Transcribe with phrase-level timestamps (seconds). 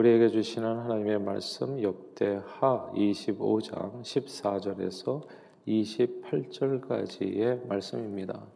[0.00, 5.26] 우리에게 주시는 하나님의 말씀 역대하 25장 14절에서
[5.68, 8.46] 28절까지의 말씀입니다.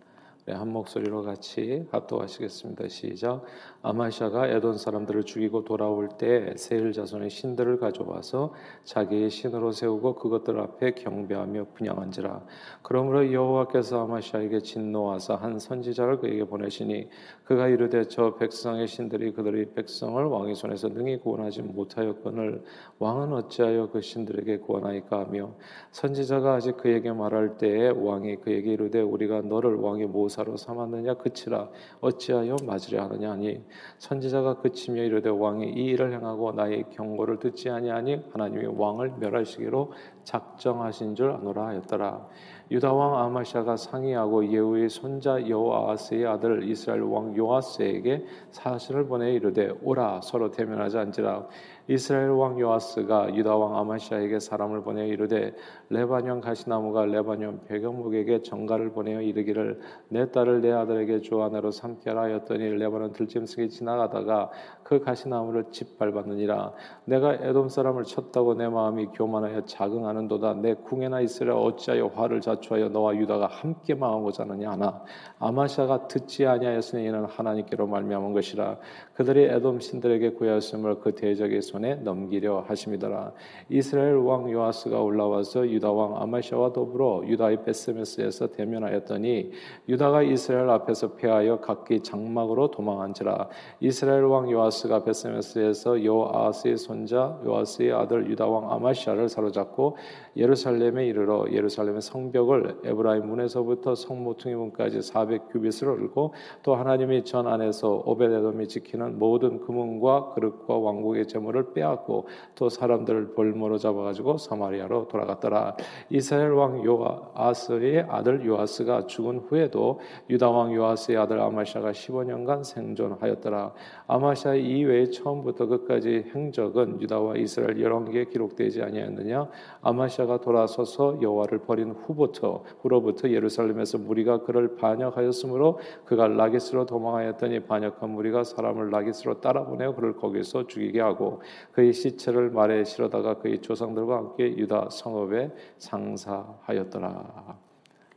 [0.46, 2.88] 네, 한 목소리로 같이 합독하시겠습니다.
[2.88, 3.44] 시작.
[3.80, 10.90] 아마샤가 에돈 사람들을 죽이고 돌아올 때 세일 자손의 신들을 가져와서 자기의 신으로 세우고 그것들 앞에
[10.96, 12.44] 경배하며 분양한지라.
[12.82, 17.08] 그러므로 여호와께서 아마샤에게 진노하사 한 선지자를 그에게 보내시니
[17.44, 22.62] 그가 이르되 저 백성의 신들이 그들의 백성을 왕의 손에서 능히 구원하지 못하였거늘
[22.98, 25.54] 왕은 어찌하여 그 신들에게 구원하이까 하며
[25.92, 31.14] 선지자가 아직 그에게 말할 때에 왕이 그에게 이르되 우리가 너를 왕의 모 모사로 삼았느냐?
[31.14, 31.68] 그치라.
[32.00, 33.32] 어찌하여 맞으려 하느냐?
[33.32, 33.64] 하니
[33.98, 39.92] 선지자가 그치며 이르되 왕이 이 일을 행하고 나의 경고를 듣지 아니하니 하나님이 왕을 멸하시기로
[40.24, 42.26] 작정하신 줄 아노라 하였더라.
[42.70, 50.22] 유다 왕 아마샤가 상의하고 예후의 손자 여호아스의 아들 이스라엘 왕 요아스에게 사신을 보내 이르되 오라
[50.22, 51.46] 서로 대면하자 앉으라
[51.86, 55.52] 이스라엘 왕 요아스가 유다 왕 아마시아에게 사람을 보내 이르되
[55.90, 63.12] 레바논 가시나무가 레바논 백영목에게 정가를 보내어 이르기를 내 딸을 내 아들에게 주하나로 삼게라 하였더니 레바논
[63.12, 64.50] 들짐승이 지나가다가
[64.82, 66.72] 그 가시나무를 짓밟았느니라.
[67.04, 70.54] 내가 에돔 사람을 쳤다고 내 마음이 교만하여 자긍하는도다.
[70.54, 75.02] 내 궁에나 있으려 어찌하여 화를 자초하여 너와 유다가 함께 망하고자 하느냐 하나.
[75.38, 78.78] 아마시아가 듣지 아니하였으니 이는 하나님께로 말미암은 것이라.
[79.14, 83.32] 그들이 에돔 신들에게 구하였음을 그 대적의 손에 넘기려 하심이더라.
[83.68, 89.50] 이스라엘 왕 요아스가 올라와서 유다 왕 아마샤와 더불어 유다의 베스메스에서 대면하였더니
[89.88, 93.48] 유다가 이스라엘 앞에서 패하여 각기 장막으로 도망한지라.
[93.80, 99.96] 이스라엘 왕 요아스가 베스메스에서 요아스의 손자 요아스의 아들 유다 왕 아마샤를 사로잡고
[100.36, 108.04] 예루살렘에 이르러 예루살렘의 성벽을 에브라임 문에서부터 성모퉁이 문까지 400 규빗을 올고 또 하나님이 전 안에서
[108.06, 115.76] 오베데돔이 지키는 모든 금은과 그릇과 왕국의 재물을 빼앗고 또 사람들을 볼모로 잡아가지고 사마리아로 돌아갔더라.
[116.10, 123.72] 이스라엘 왕 요아스의 아들 요아스가 죽은 후에도 유다 왕 요아스의 아들 아마샤가 15년간 생존하였더라.
[124.06, 127.74] 아마샤 이외에 처음부터 끝까지 행적은 유다와 이스라엘
[128.12, 129.48] 개 기록되지 아니하였느냐?
[129.82, 138.44] 아마샤가 돌아서서 여호와를 버린 후부터 후로부터 예루살렘에서 무리가 그를 반역하였으므로 그가 라기스로 도망하였더니 반역한 무리가
[138.44, 141.40] 사람을 라기스로 따라보내어 그를 거기서 죽이게 하고
[141.72, 147.58] 그의 시체를 말에 실어다가 그의 조상들과 함께 유다 성읍에 상사하였더라.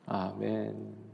[0.06, 1.08] 아멘.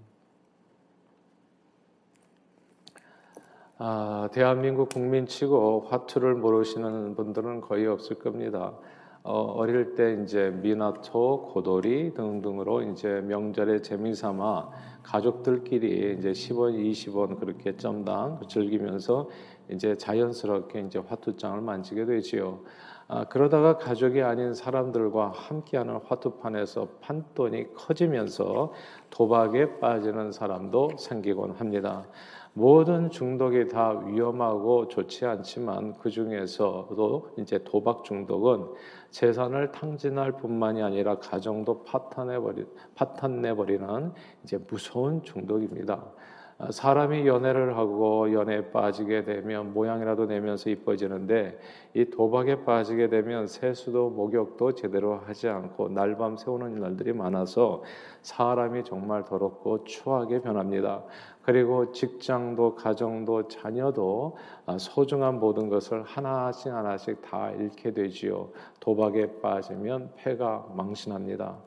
[3.78, 8.74] 아, 대한민국 국민치고 화투를 모르시는 분들은 거의 없을 겁니다.
[9.24, 14.70] 어, 릴때 이제 미나토, 고돌이 등등으로 이제 명절에 재미삼아
[15.04, 19.30] 가족들끼리 이제 10원, 20원 그렇게 점당 즐기면서
[19.70, 22.62] 이제 자연스럽게 이제 화투장을 만지게 되지요.
[23.08, 28.72] 아, 그러다가 가족이 아닌 사람들과 함께하는 화투판에서 판돈이 커지면서
[29.10, 32.08] 도박에 빠지는 사람도 생기곤 합니다.
[32.54, 38.68] 모든 중독이 다 위험하고 좋지 않지만 그 중에서도 이제 도박 중독은
[39.14, 42.66] 재산을 탕진할 뿐만이 아니라 가정도 파탄내 버리
[42.96, 44.12] 파탄내 버리는
[44.44, 46.04] 이제 무서운 중독입니다.
[46.64, 51.60] 아, 사람이 연애를 하고 연애에 빠지게 되면 모양이라도 내면서 이뻐지는데
[51.94, 57.84] 이 도박에 빠지게 되면 세수도 목욕도 제대로 하지 않고 날밤 새우는 날들이 많아서
[58.22, 61.04] 사람이 정말 더럽고 추하게 변합니다.
[61.42, 68.52] 그리고 직장도 가정도 자녀도 아, 소중한 모든 것을 하나씩 하나씩 다 잃게 되지요.
[68.80, 71.58] 도박에 빠지면 패가 망신합니다.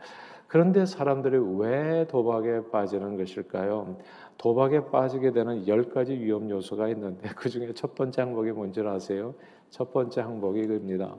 [0.49, 3.97] 그런데 사람들이 왜 도박에 빠지는 것일까요?
[4.39, 9.35] 도박에 빠지게 되는 열 가지 위험 요소가 있는데 그 중에 첫 번째 항목이 뭔지 아세요?
[9.71, 11.15] 첫 번째 항목이 이겁니다.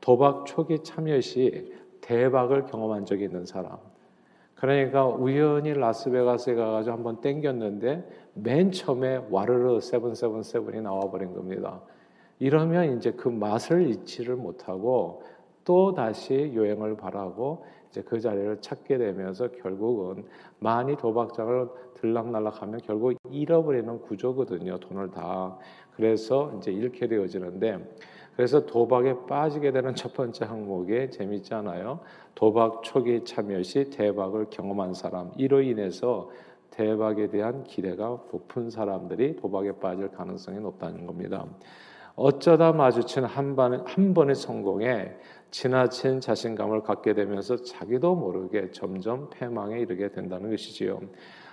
[0.00, 3.76] 도박 초기 참여 시 대박을 경험한 적이 있는 사람.
[4.54, 11.80] 그러니까 우연히 라스베가스에 가가지고 한번 땡겼는데 맨 처음에 와르르 세븐세븐세븐이 나와버린 겁니다.
[12.38, 15.22] 이러면 이제 그 맛을 잊지를 못하고
[15.64, 20.24] 또 다시 여행을 바라고 이제 그 자리를 찾게 되면서 결국은
[20.60, 24.78] 많이 도박장을 들락날락하면 결국 잃어버리는 구조거든요.
[24.78, 25.56] 돈을 다.
[25.96, 27.94] 그래서 이제 잃게 되어지는데
[28.36, 32.00] 그래서 도박에 빠지게 되는 첫 번째 항목에 재밌잖아요.
[32.34, 36.30] 도박 초기 참여 시 대박을 경험한 사람 이로 인해서
[36.70, 41.44] 대박에 대한 기대가 높은 사람들이 도박에 빠질 가능성이 높다는 겁니다.
[42.14, 45.16] 어쩌다 마주친 한, 번, 한 번의 성공에
[45.50, 51.00] 지나친 자신감을 갖게 되면서 자기도 모르게 점점 패망에 이르게 된다는 것이지요.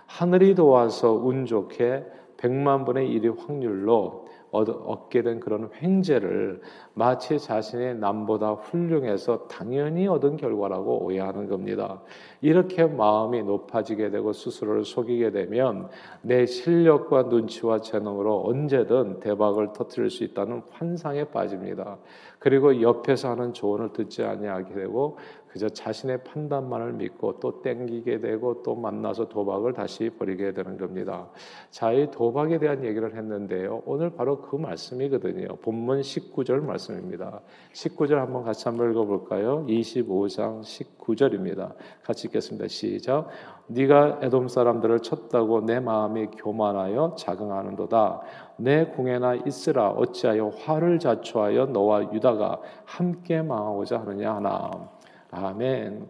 [0.07, 2.05] 하늘이 도와서 운 좋게
[2.37, 6.61] 100만 분의 1의 확률로 얻게 된 그런 횡재를
[6.93, 12.01] 마치 자신의 남보다 훌륭해서 당연히 얻은 결과라고 오해하는 겁니다.
[12.41, 15.89] 이렇게 마음이 높아지게 되고 스스로를 속이게 되면
[16.21, 21.97] 내 실력과 눈치와 재능으로 언제든 대박을 터뜨릴 수 있다는 환상에 빠집니다.
[22.39, 25.17] 그리고 옆에서 하는 조언을 듣지 아니하게 되고
[25.57, 31.27] 그저 자신의 판단만을 믿고 또 땡기게 되고 또 만나서 도박을 다시 벌이게 되는 겁니다.
[31.71, 33.81] 자, 이 도박에 대한 얘기를 했는데요.
[33.87, 35.55] 오늘 바로 그 말씀이거든요.
[35.63, 37.41] 본문 19절 말씀입니다.
[37.73, 39.65] 19절 한번 같이 한번 읽어볼까요?
[39.67, 41.73] 25장 19절입니다.
[42.03, 42.67] 같이 읽겠습니다.
[42.67, 43.29] 시작.
[43.65, 48.21] 네가 에돔 사람들을 쳤다고 내 마음이 교만하여 자긍하는도다.
[48.57, 54.96] 내 궁에나 있으라 어찌하여 화를 자초하여 너와 유다가 함께 망하고자 하느냐 하나.
[55.31, 56.07] 아멘.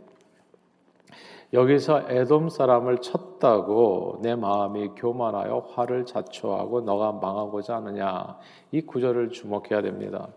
[1.53, 8.37] 여기서 에돔 사람을 쳤다고 내 마음이 교만하여 화를 자초하고 너가 망하고자 하느냐
[8.71, 10.27] 이 구절을 주목해야 됩니다.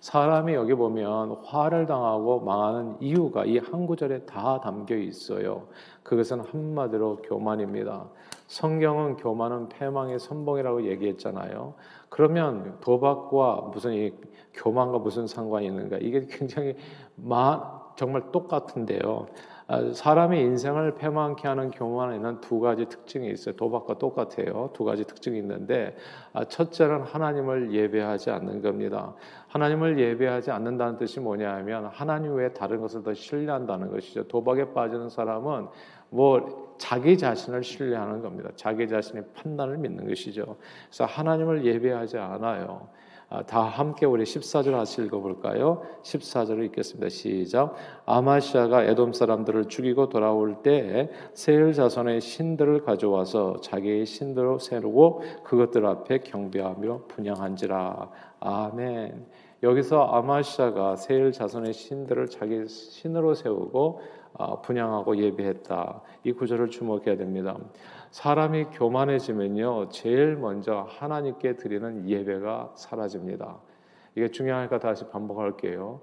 [0.00, 5.68] 사람이 여기 보면 화를 당하고 망하는 이유가 이 한 구절에 다 담겨 있어요.
[6.02, 8.08] 그것은 한마디로 교만입니다.
[8.48, 11.74] 성경은 교만은 패망의 선봉이라고 얘기했잖아요.
[12.08, 14.12] 그러면 도박과 무슨 이
[14.54, 15.98] 교만과 무슨 상관이 있는가?
[15.98, 16.74] 이게 굉장히
[17.14, 19.26] 마, 정말 똑같은데요.
[19.68, 23.56] 아, 사람의 인생을 패망케 하는 교만에는 두 가지 특징이 있어요.
[23.56, 24.70] 도박과 똑같아요.
[24.72, 25.96] 두 가지 특징이 있는데
[26.32, 29.14] 아, 첫째는 하나님을 예배하지 않는 겁니다.
[29.48, 34.28] 하나님을 예배하지 않는다는 뜻이 뭐냐 하면 하나님 외에 다른 것을 더 신뢰한다는 것이죠.
[34.28, 35.66] 도박에 빠지는 사람은
[36.10, 38.50] 뭐 자기 자신을 신뢰하는 겁니다.
[38.54, 40.56] 자기 자신의 판단을 믿는 것이죠.
[40.86, 42.88] 그래서 하나님을 예배하지 않아요.
[43.28, 45.82] 아, 다 함께 우리 14절 같이 읽어볼까요?
[46.02, 47.08] 14절을 읽겠습니다.
[47.08, 47.74] 시작.
[48.04, 56.18] 아마시아가 에돔 사람들을 죽이고 돌아올 때 세일 자손의 신들을 가져와서 자기의 신들로 세우고 그것들 앞에
[56.18, 58.10] 경배하며 분양한지라.
[58.38, 59.26] 아멘.
[59.64, 64.02] 여기서 아마시아가 세일 자손의 신들을 자기 신으로 세우고
[64.38, 66.02] 아, 분양하고 예배했다.
[66.24, 67.56] 이 구절을 주목해야 됩니다.
[68.16, 73.58] 사람이 교만해지면요, 제일 먼저 하나님께 드리는 예배가 사라집니다.
[74.14, 76.00] 이게 중요하니까 다시 반복할게요.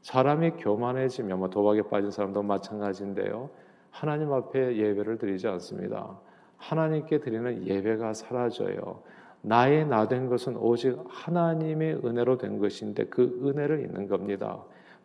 [0.00, 3.50] 사람이 교만해지면 뭐 도박에 빠진 사람도 마찬가지인데요.
[3.90, 6.20] 하나님 앞에 예배를 드리지 않습니다.
[6.56, 9.02] 하나님께 드리는 예배가 사라져요.
[9.42, 14.62] 나의 나 된 것은 오직 하나님의 은혜로 된 것인데 그 은혜를 있는 겁니다.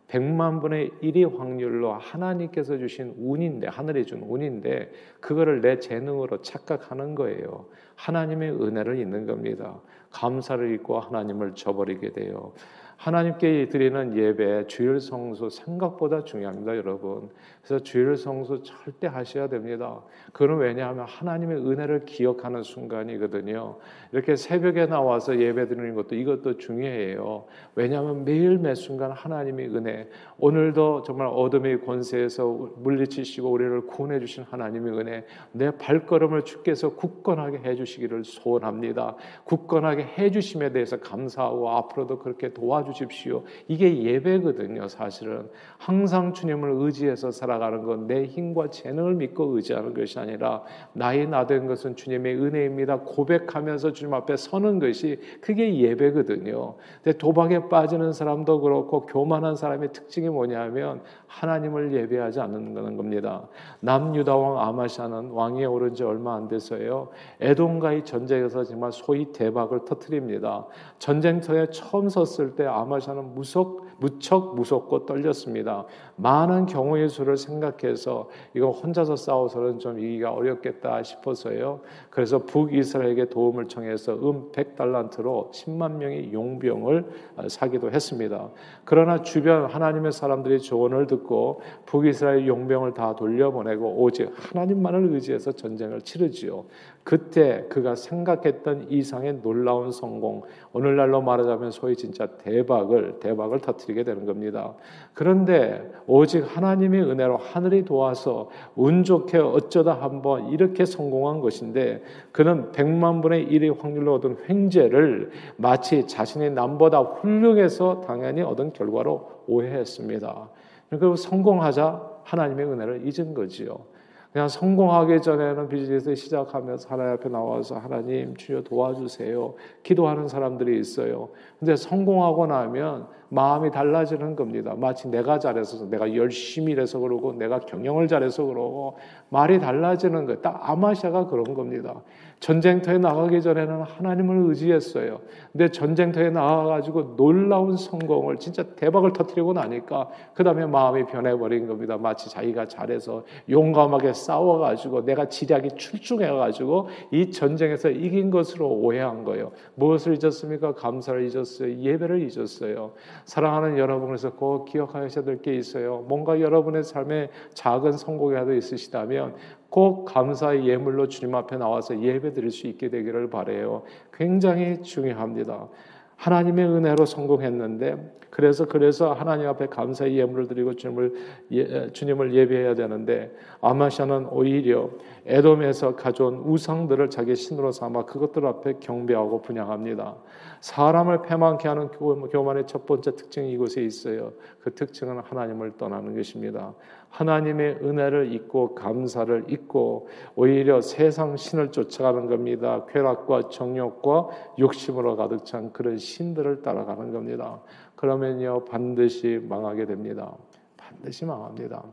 [0.08, 7.66] 백만 분의 일이 확률로 하나님께서 주신 운인데 하늘이 준 운인데 그거를 내 재능으로 착각하는 거예요.
[7.96, 9.80] 하나님의 은혜를 잊는 겁니다.
[10.10, 12.52] 감사를 잊고 하나님을 저버리게 돼요.
[12.96, 17.28] 하나님께 드리는 예배 주일 성수 생각보다 중요합니다, 여러분.
[17.66, 20.00] 그래서 주일 성수 절대 하셔야 됩니다.
[20.32, 23.78] 그건 왜냐하면 하나님의 은혜를 기억하는 순간이거든요.
[24.12, 27.46] 이렇게 새벽에 나와서 예배 드리는 것도 이것도 중요해요.
[27.74, 30.08] 왜냐하면 매일 매 순간 하나님의 은혜,
[30.38, 32.46] 오늘도 정말 어둠의 권세에서
[32.76, 39.16] 물리치시고 우리를 구원해 주신 하나님의 은혜, 내 발걸음을 주께서 굳건하게 해 주시기를 소원합니다.
[39.42, 43.42] 굳건하게 해 주심에 대해서 감사하고 앞으로도 그렇게 도와주십시오.
[43.66, 45.48] 이게 예배거든요, 사실은.
[45.78, 50.62] 항상 주님을 의지해서 살아가는 건 내 힘과 재능을 믿고 의지하는 것이 아니라
[50.92, 53.00] 나의 나된 것은 주님의 은혜입니다.
[53.00, 56.74] 고백하면서 주님 앞에 서는 것이 그게 예배거든요.
[57.02, 63.48] 근데 도박에 빠지는 사람도 그렇고 교만한 사람의 특징이 뭐냐면 하나님을 예배하지 않는다는 겁니다.
[63.80, 67.08] 남유다 왕 아마샤는 왕위에 오른 지 얼마 안 돼서요.
[67.40, 70.66] 에돔과의 전쟁에서 정말 소위 대박을 터뜨립니다.
[70.98, 75.84] 전쟁터에 처음 섰을 때 아마샤는 무섭, 무척 무섭고 떨렸습니다.
[76.16, 81.80] 많은 경우의 수를 생각해서 이거 혼자서 싸워서는 좀 이기가 어렵겠다 싶어서요.
[82.10, 87.04] 그래서 북이스라엘에게 도움을 청해서 음 100달란트로 10만 명의 용병을
[87.48, 88.50] 사기도 했습니다.
[88.84, 96.64] 그러나 주변 하나님의 사람들이 조언을 듣고 북이스라엘 용병을 다 돌려보내고 오직 하나님만을 의지해서 전쟁을 치르지요.
[97.06, 104.26] 그때 그가 생각했던 이상의 놀라운 성공, 오늘날로 말하자면 소위 진짜 대박을 대박을 터뜨 리게 되는
[104.26, 104.74] 겁니다.
[105.14, 112.02] 그런데 오직 하나님의 은혜로 하늘이 도와서 운 좋게 어쩌다 한번 이렇게 성공한 것인데
[112.32, 120.48] 그는 백만 분의 1의 확률로 얻은 횡재를 마치 자신의 남보다 훌륭해서 당연히 얻은 결과로 오해했습니다.
[120.90, 123.95] 그리고 성공하자 하나님의 은혜를 잊은 거지요.
[124.36, 129.54] 그냥 성공하기 전에는 비즈니스 시작하면서 하나님 앞에 나와서 하나님 주여 도와주세요.
[129.82, 131.30] 기도하는 사람들이 있어요.
[131.58, 134.74] 근데 성공하고 나면 마음이 달라지는 겁니다.
[134.76, 138.98] 마치 내가 잘해서 내가 열심히 일해서 그러고 내가 경영을 잘해서 그러고
[139.30, 140.40] 말이 달라지는 거예요.
[140.42, 142.02] 딱 아마샤가 그런 겁니다.
[142.38, 145.20] 전쟁터에 나가기 전에는 하나님을 의지했어요.
[145.52, 151.96] 근데 전쟁터에 나가가지고 놀라운 성공을 진짜 대박을 터뜨리고 나니까 그 다음에 마음이 변해버린 겁니다.
[151.96, 159.52] 마치 자기가 잘해서 용감하게 싸워가지고 내가 지략이 출중해가지고 이 전쟁에서 이긴 것으로 오해한 거예요.
[159.76, 160.74] 무엇을 잊었습니까?
[160.74, 161.76] 감사를 잊었어요.
[161.78, 162.92] 예배를 잊었어요.
[163.24, 166.04] 사랑하는 여러분에서 꼭 기억하셔야 될 게 있어요.
[166.08, 169.34] 뭔가 여러분의 삶에 작은 성공이라도 있으시다면
[169.68, 173.82] 꼭 감사의 예물로 주님 앞에 나와서 예배 드릴 수 있게 되기를 바래요.
[174.12, 175.68] 굉장히 중요합니다.
[176.16, 181.14] 하나님의 은혜로 성공했는데 그래서 그래서 하나님 앞에 감사의 예물을 드리고 주님을
[181.52, 184.90] 예, 주님을 예배해야 되는데 아마샤는 오히려
[185.24, 190.16] 에돔에서 가져온 우상들을 자기 신으로 삼아 그것들 앞에 경배하고 분양합니다.
[190.60, 194.32] 사람을 패망케 하는 교만의 첫 번째 특징이 이곳에 있어요.
[194.60, 196.74] 그 특징은 하나님을 떠나는 것입니다.
[197.16, 202.84] 하나님의 은혜를 잊고 감사를 잊고 오히려 세상 신을 쫓아가는 겁니다.
[202.90, 207.62] 쾌락과 정욕과 욕심으로 가득 찬 그런 신들을 따라가는 겁니다.
[207.94, 210.34] 그러면요 반드시 망하게 됩니다.
[210.76, 211.84] 반드시 망합니다.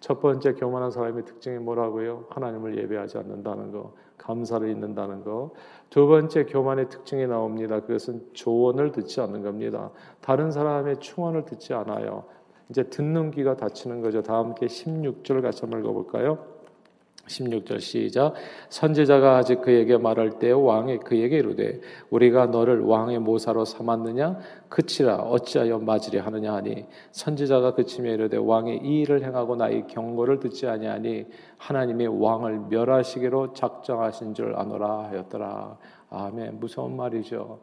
[0.00, 2.24] 첫 번째 교만한 사람의 특징이 뭐라고요?
[2.30, 5.50] 하나님을 예배하지 않는다는 거, 감사를 잊는다는 거.
[5.90, 7.80] 두 번째 교만의 특징이 나옵니다.
[7.80, 9.90] 그것은 조언을 듣지 않는 겁니다.
[10.20, 12.24] 다른 사람의 충언을 듣지 않아요.
[12.68, 14.22] 이제 듣는 귀가 닫히는 거죠.
[14.22, 16.56] 다 함께 16절 같이 한번 읽어볼까요?
[17.26, 18.34] 16절 시작.
[18.68, 21.80] 선지자가 아직 그에게 말할 때 왕이 그에게 이르되
[22.10, 24.38] 우리가 너를 왕의 모사로 삼았느냐?
[24.68, 26.86] 그치라 어찌하여 맞으려 하느냐 하니?
[27.12, 31.26] 선지자가 그치며 이르되 왕이 이 일을 행하고 나의 경고를 듣지 아니하니
[31.58, 35.78] 하나님이 왕을 멸하시기로 작정하신 줄 아노라 하였더라.
[36.10, 36.60] 아멘.
[36.60, 37.60] 무서운 말이죠.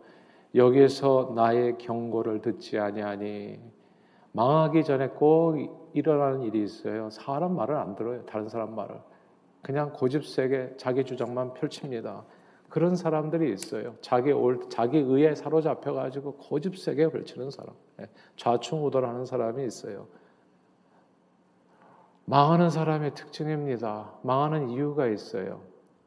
[0.56, 3.60] 여기에서 나의 경고를 듣지 아니하니
[4.34, 5.56] 망하기 전에 꼭
[5.94, 9.00] 일어나는 일이 있어요 사람 말을 안 들어요 다른 사람 말을
[9.64, 12.26] 그냥 고집세게 자기 주장만 펼칩니다.
[12.70, 13.96] 그런 사람들이 있어요.
[14.02, 20.08] 자기 올 자기 의에 사로잡혀 가지고 고집세게 펼치는 사람, 예, 좌충우돌하는 사람이 있어요.
[22.26, 24.12] 망하는 사람의 특징입니다.
[24.22, 25.62] 망하는 이유가 있어요.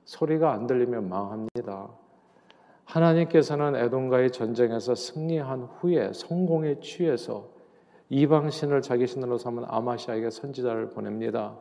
[0.04, 1.88] 소리가 안 들리면 망합니다.
[2.84, 7.48] 하나님께서는 에돔과의 전쟁에서 승리한 후에 성공에 취해서
[8.08, 11.56] 이방 신을 자기 신으로 삼은 아마시아에게 선지자를 보냅니다.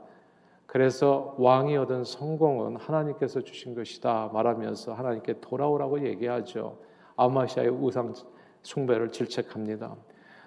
[0.66, 6.78] 그래서 왕이 얻은 성공은 하나님께서 주신 것이다 말하면서 하나님께 돌아오라고 얘기하죠.
[7.16, 8.14] 아마시아의 우상
[8.62, 9.96] 숭배를 질책합니다.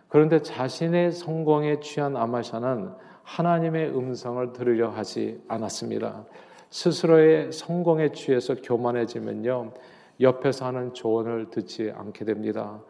[0.08, 6.24] 그런데 자신의 성공에 취한 아마샤는 하나님의 음성을 들으려 하지 않았습니다.
[6.70, 9.72] 스스로의 성공에 취해서 교만해지면요.
[10.20, 12.80] 옆에서 하는 조언을 듣지 않게 됩니다.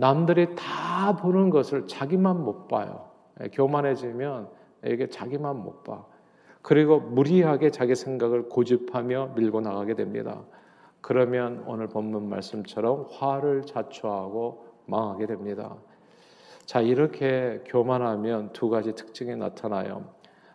[0.00, 3.10] 남들이 다 보는 것을 자기만 못 봐요.
[3.52, 4.48] 교만해지면
[4.86, 6.06] 이게 자기만 못 봐.
[6.62, 10.40] 그리고 무리하게 자기 생각을 고집하며 밀고 나가게 됩니다.
[11.02, 15.76] 그러면 오늘 본문 말씀처럼 화를 자초하고 망하게 됩니다.
[16.64, 20.04] 자, 이렇게 교만하면 두 가지 특징이 나타나요.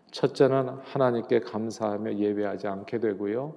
[0.09, 3.53] 첫째는 하나님께 감사하며 예배하지 않게 되고요.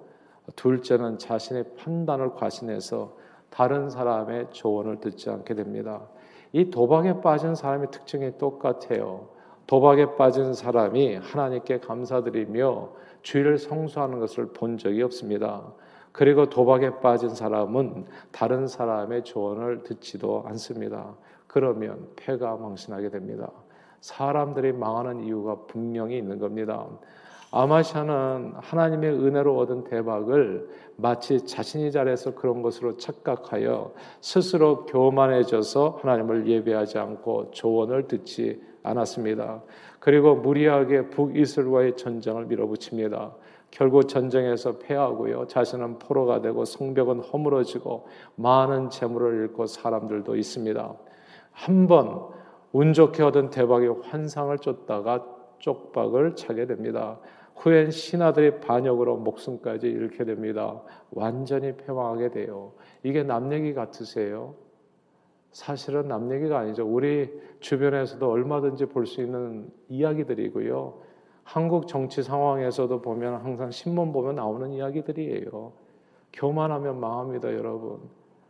[0.54, 3.16] 둘째는 자신의 판단을 과신해서
[3.50, 6.02] 다른 사람의 조언을 듣지 않게 됩니다.
[6.52, 9.28] 이 도박에 빠진 사람의 특징이 똑같아요.
[9.67, 12.90] 도박에 빠진 사람이 하나님께 감사드리며
[13.23, 15.73] 주의를 성수하는 것을 본 적이 없습니다.
[16.12, 21.14] 그리고 도박에 빠진 사람은 다른 사람의 조언을 듣지도 않습니다.
[21.47, 23.50] 그러면 패가 망신하게 됩니다.
[24.00, 26.87] 사람들이 망하는 이유가 분명히 있는 겁니다.
[27.50, 36.99] 아마샤는 하나님의 은혜로 얻은 대박을 마치 자신이 잘해서 그런 것으로 착각하여 스스로 교만해져서 하나님을 예배하지
[36.99, 39.62] 않고 조언을 듣지 않았습니다.
[39.99, 43.33] 그리고 무리하게 북이스라엘과의 전쟁을 밀어붙입니다.
[43.71, 45.47] 결국 전쟁에서 패하고요.
[45.47, 50.95] 자신은 포로가 되고 성벽은 허물어지고 많은 재물을 잃고 사람들도 있습니다.
[51.52, 52.38] 한 번
[52.73, 55.25] 운 좋게 얻은 대박의 환상을 쫓다가
[55.59, 57.19] 쪽박을 차게 됩니다.
[57.59, 60.81] 후엔 신하들의 반역으로 목숨까지 잃게 됩니다.
[61.11, 62.73] 완전히 패망하게 돼요.
[63.03, 64.55] 이게 남 얘기 같으세요?
[65.50, 66.87] 사실은 남 얘기가 아니죠.
[66.87, 71.00] 우리 주변에서도 얼마든지 볼 수 있는 이야기들이고요.
[71.43, 75.73] 한국 정치 상황에서도 보면 항상 신문 보면 나오는 이야기들이에요.
[76.33, 78.00] 교만하면 망합니다, 여러분.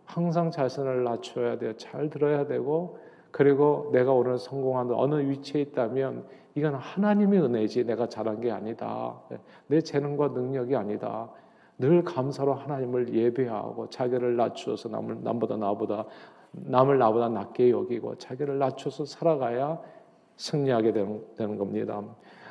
[0.05, 1.75] 항상 자신을 낮춰야 돼요.
[1.77, 2.99] 잘 들어야 되고
[3.31, 9.21] 그리고 내가 오늘 성공하는 어느 위치에 있다면 이건 하나님의 은혜지 내가 잘한 게 아니다.
[9.67, 11.31] 내 재능과 능력이 아니다.
[11.79, 16.07] 늘 감사로 하나님을 예배하고 자기를 낮추어서 남을 남보다 나보다
[16.51, 19.81] 남을 나보다 낮게 여기고 자기를 낮춰서 살아가야
[20.37, 22.03] 승리하게 되는, 되는 겁니다.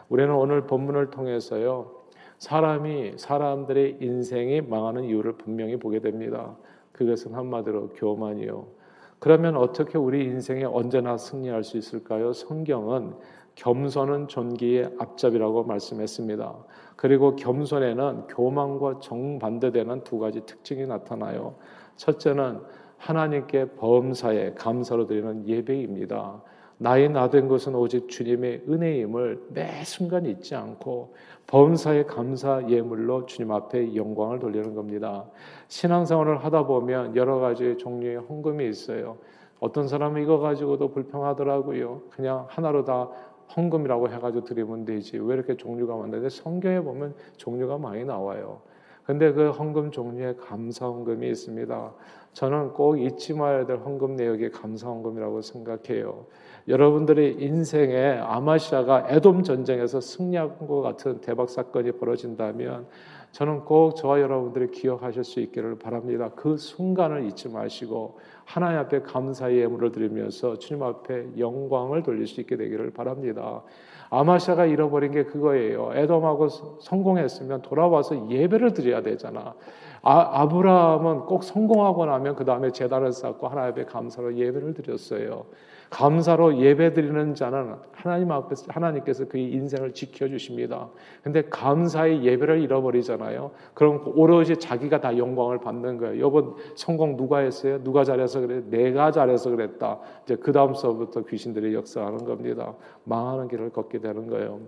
[0.10, 1.92] 우리는 오늘 본문을 통해서요.
[2.38, 6.56] 사람이 사람들의 인생이 망하는 이유를 분명히 보게 됩니다.
[6.92, 8.77] 그것은 한마디로 교만이요.
[9.20, 12.34] 그러면 어떻게 우리 인생에 언제나 승리할 수 있을까요?
[12.34, 13.16] 성경은
[13.56, 16.56] 겸손은 존귀의 앞잡이라고 말씀했습니다.
[16.96, 21.56] 그리고 겸손에는 교만과 정반대되는 두 가지 특징이 나타나요.
[21.96, 22.62] 첫째는
[22.98, 26.42] 하나님께 범사에 감사로 드리는 예배입니다.
[26.80, 31.16] 나의 나 된 것은 오직 주님의 은혜임을 매 순간 잊지 않고
[31.48, 35.26] 범사에 감사 예물로 주님 앞에 영광을 돌리는 겁니다.
[35.70, 39.18] 신앙생활을 하다 보면 여러 가지 종류의 헌금이 있어요.
[39.60, 42.04] 어떤 사람은 이거 가지고도 불평하더라고요.
[42.12, 43.10] 그냥 하나로 다
[43.56, 45.18] 헌금이라고 해가지고 드리면 되지.
[45.18, 48.62] 왜 이렇게 종류가 많은데 성경에 보면 종류가 많이 나와요.
[49.06, 51.94] 근데 그 헌금 종류에 감사 헌금이 있습니다.
[52.38, 56.28] 저는 꼭 잊지 말아야 될 헌금 내역이 감사 헌금이라고 생각해요.
[56.68, 62.86] 여러분들의 인생에 아마시아가 에돔 전쟁에서 승리한 것 같은 대박 사건이 벌어진다면
[63.32, 66.30] 저는 꼭 저와 여러분들이 기억하실 수 있기를 바랍니다.
[66.36, 72.56] 그 순간을 잊지 마시고 하나님 앞에 감사의 예물을 드리면서 주님 앞에 영광을 돌릴 수 있게
[72.56, 73.64] 되기를 바랍니다.
[74.12, 75.90] 아마샤가 잃어버린 게 그거예요.
[75.96, 76.50] 에돔하고
[76.82, 79.56] 성공했으면 돌아와서 예배를 드려야 되잖아.
[80.02, 85.46] 아, 브라함은 꼭 성공하고 나면 그 다음에 재단을 쌓고 하나님 앞에 감사로 예배를 드렸어요.
[85.90, 90.90] 감사로 예배드리는 자는 하나님 앞에서 하나님께서 그의 인생을 지켜 주십니다.
[91.24, 93.52] 근데 감사의 예배를 잃어버리잖아요.
[93.74, 96.24] 그럼 오로지 자기가 다 영광을 받는 거예요.
[96.24, 97.84] 여보 성공 누가 했어요?
[97.84, 98.62] 누가 잘해서 그래?
[98.70, 100.00] 내가 잘해서 그랬다.
[100.24, 102.76] 이제 그 다음서부터 귀신들이 역사하는 겁니다.
[103.04, 104.60] 망하는 길을 걷게 되는 거예요.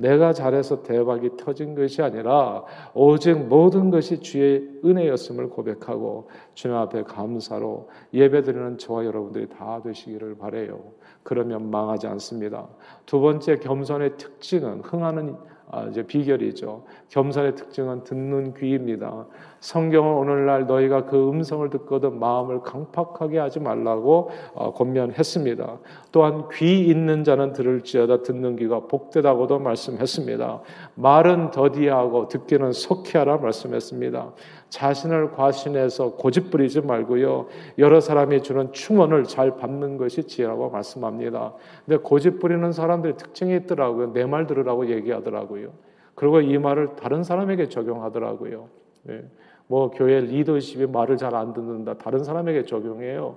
[0.00, 7.90] 내가 잘해서 대박이 터진 것이 아니라 오직 모든 것이 주의 은혜였음을 고백하고 주님 앞에 감사로
[8.14, 10.80] 예배드리는 저와 여러분들이 다 되시기를 바래 요.
[11.22, 12.66] 그러면 망하지 않습니다.
[13.06, 15.36] 두 번째 겸손의 특징은 흥하는
[15.72, 16.84] 아, 이제 비결이죠.
[17.10, 19.26] 겸손의 특징은 듣는 귀입니다.
[19.60, 25.78] 성경은 오늘날 너희가 그 음성을 듣거든 마음을 강팍하게 하지 말라고 어, 권면했습니다.
[26.10, 30.60] 또한 귀 있는 자는 들을지어다 듣는 귀가 복되다고도 말씀했습니다.
[30.96, 34.32] 말은 더디하고 듣기는 속히하라 말씀했습니다.
[34.70, 37.46] 자신을 과신해서 고집부리지 말고요.
[37.78, 41.54] 여러 사람이 주는 충원을 잘 받는 것이 지혜라고 말씀합니다.
[41.84, 44.12] 근데 고집부리는 사람들이 특징이 있더라고요.
[44.12, 45.72] 내 말 들으라고 얘기하더라고요.
[46.14, 48.68] 그리고 이 말을 다른 사람에게 적용하더라고요.
[49.04, 49.24] 네.
[49.66, 51.94] 뭐 교회 리더십이 말을 잘 안 듣는다.
[51.94, 53.36] 다른 사람에게 적용해요.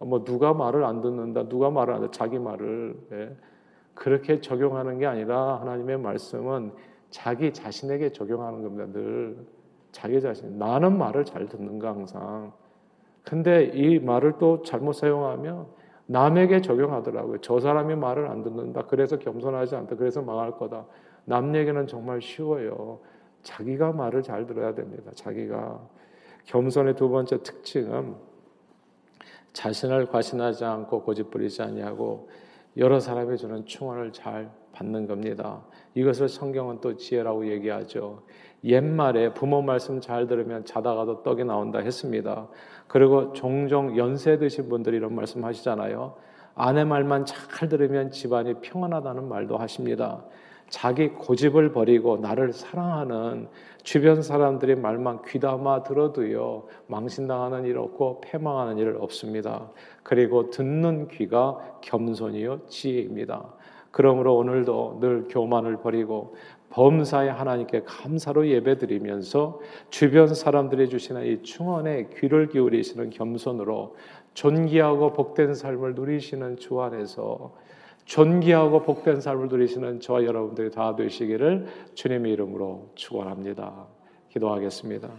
[0.00, 1.48] 뭐 누가 말을 안 듣는다.
[1.48, 2.16] 누가 말을 안 듣는다.
[2.16, 2.96] 자기 말을.
[3.10, 3.36] 네.
[3.94, 6.70] 그렇게 적용하는 게 아니라 하나님의 말씀은
[7.10, 8.86] 자기 자신에게 적용하는 겁니다.
[8.92, 9.36] 늘.
[9.92, 12.52] 자기 자신 나는 말을 잘 듣는가 항상.
[13.24, 15.66] 근데 이 말을 또 잘못 사용하면
[16.06, 17.38] 남에게 적용하더라고요.
[17.42, 18.86] 저 사람이 말을 안 듣는다.
[18.86, 19.96] 그래서 겸손하지 않다.
[19.96, 20.86] 그래서 망할 거다.
[21.24, 23.00] 남 얘기는 정말 쉬워요.
[23.42, 25.10] 자기가 말을 잘 들어야 됩니다.
[25.14, 25.86] 자기가
[26.44, 28.16] 겸손의 두 번째 특징은
[29.52, 32.30] 자신을 과신하지 않고 고집부리지 아니하고
[32.78, 35.62] 여러 사람이 주는 충원을 잘 받는 겁니다.
[35.94, 38.22] 이것을 성경은 또 지혜라고 얘기하죠.
[38.64, 42.48] 옛말에 부모 말씀 잘 들으면 자다가도 떡이 나온다 했습니다.
[42.86, 46.14] 그리고 종종 연세 드신 분들이 이런 말씀 하시잖아요.
[46.54, 50.24] 아내 말만 잘 들으면 집안이 평안하다는 말도 하십니다.
[50.68, 53.48] 자기 고집을 버리고 나를 사랑하는
[53.84, 59.70] 주변 사람들의 말만 귀담아 들어도요, 망신당하는 일 없고 패망하는 일 없습니다.
[60.02, 63.54] 그리고 듣는 귀가 겸손이요, 지혜입니다.
[63.90, 66.34] 그러므로 오늘도 늘 교만을 버리고
[66.70, 73.96] 범사에 하나님께 감사로 예배드리면서 주변 사람들이 주시는 이 충원에 귀를 기울이시는 겸손으로
[74.34, 77.54] 존귀하고 복된 삶을 누리시는 주 안에서
[78.04, 83.86] 존귀하고 복된 삶을 누리시는 저와 여러분들이 다 되시기를 주님의 이름으로 축원합니다.
[84.30, 85.10] 기도하겠습니다.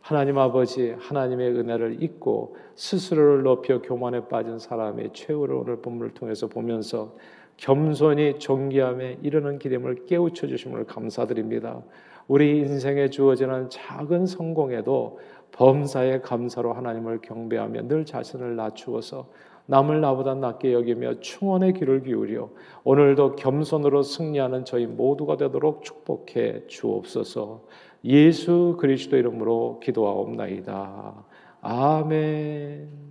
[0.00, 7.14] 하나님 아버지 하나님의 은혜를 잊고 스스로를 높여 교만에 빠진 사람의 최후를 오늘 본문을 통해서 보면서
[7.60, 11.82] 겸손히 존귀함에 이르는 기름을 깨우쳐 주심을 감사드립니다.
[12.26, 15.18] 우리 인생에 주어지는 작은 성공에도
[15.52, 19.28] 범사의 감사로 하나님을 경배하며 늘 자신을 낮추어서
[19.66, 22.50] 남을 나보다 낮게 여기며 충원의 귀를 기울여
[22.82, 27.64] 오늘도 겸손으로 승리하는 저희 모두가 되도록 축복해 주옵소서.
[28.04, 31.24] 예수 그리스도 이름으로 기도하옵나이다.
[31.60, 33.09] 아멘.